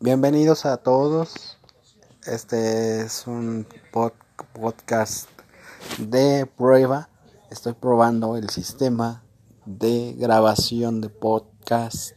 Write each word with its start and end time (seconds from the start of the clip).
Bienvenidos 0.00 0.64
a 0.64 0.76
todos. 0.76 1.58
Este 2.24 3.00
es 3.00 3.26
un 3.26 3.66
podcast 4.52 5.28
de 5.98 6.46
prueba. 6.46 7.08
Estoy 7.50 7.72
probando 7.72 8.36
el 8.36 8.48
sistema 8.48 9.24
de 9.66 10.14
grabación 10.16 11.00
de 11.00 11.08
podcast. 11.08 12.12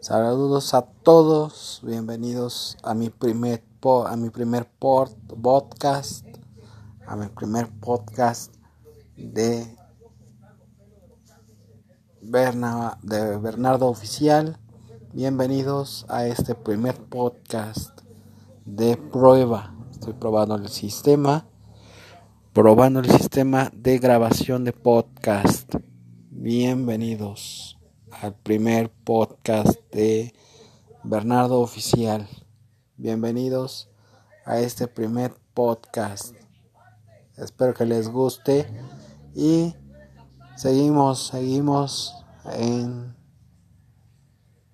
Saludos 0.00 0.72
a 0.72 0.86
todos. 0.86 1.82
Bienvenidos 1.84 2.78
a 2.82 2.94
mi 2.94 3.10
primer 3.10 3.62
a 4.06 4.16
mi 4.16 4.30
primer 4.30 4.66
podcast, 4.70 6.24
a 7.06 7.14
mi 7.14 7.26
primer 7.26 7.68
podcast 7.68 8.54
de 9.16 9.76
Bernardo 12.22 13.88
Oficial. 13.88 14.61
Bienvenidos 15.14 16.06
a 16.08 16.26
este 16.26 16.54
primer 16.54 16.96
podcast 16.96 18.00
de 18.64 18.96
prueba. 18.96 19.74
Estoy 19.90 20.14
probando 20.14 20.54
el 20.54 20.70
sistema, 20.70 21.46
probando 22.54 23.00
el 23.00 23.10
sistema 23.10 23.70
de 23.74 23.98
grabación 23.98 24.64
de 24.64 24.72
podcast. 24.72 25.74
Bienvenidos 26.30 27.78
al 28.10 28.32
primer 28.36 28.90
podcast 28.90 29.78
de 29.92 30.32
Bernardo 31.04 31.60
Oficial. 31.60 32.26
Bienvenidos 32.96 33.90
a 34.46 34.60
este 34.60 34.88
primer 34.88 35.34
podcast. 35.52 36.34
Espero 37.36 37.74
que 37.74 37.84
les 37.84 38.08
guste 38.08 38.66
y 39.34 39.74
seguimos, 40.56 41.26
seguimos 41.26 42.14
en 42.54 43.14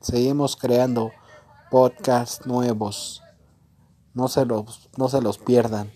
seguimos 0.08 0.56
creando 0.56 1.10
podcasts 1.70 2.46
nuevos. 2.46 3.22
No 4.14 4.28
se 4.28 4.46
los, 4.46 4.88
no 4.96 5.10
se 5.10 5.20
los 5.20 5.36
pierdan. 5.36 5.92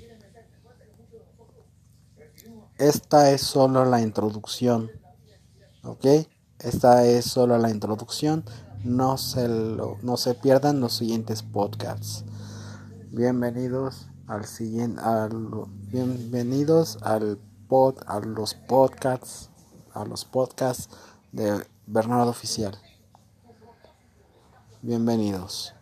Esta 2.77 3.31
es 3.31 3.41
solo 3.41 3.87
la 3.87 4.03
introducción. 4.03 4.91
¿Ok? 5.83 6.05
Esta 6.59 7.07
es 7.07 7.25
solo 7.25 7.57
la 7.57 7.71
introducción. 7.71 8.45
No 8.85 9.17
se, 9.17 9.49
no 9.49 10.17
se 10.19 10.35
pierdan 10.35 10.81
los 10.81 10.93
siguientes 10.93 11.43
podcasts. 11.43 12.25
Bienvenidos 13.13 14.09
al 14.27 14.45
siguiente, 14.45 15.03
bienvenidos 15.91 16.99
al 17.03 17.39
pod, 17.67 17.97
a 18.07 18.21
los 18.21 18.55
podcasts, 18.55 19.49
a 19.95 20.05
los 20.05 20.27
podcasts 20.27 20.91
de 21.33 21.65
Bernardo 21.87 22.31
Oficial. 22.31 22.79
Bienvenidos. 24.85 25.75